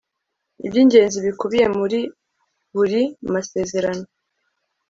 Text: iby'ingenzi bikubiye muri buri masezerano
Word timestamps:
iby'ingenzi 0.65 1.17
bikubiye 1.25 1.65
muri 1.77 1.99
buri 2.75 3.01
masezerano 3.33 4.05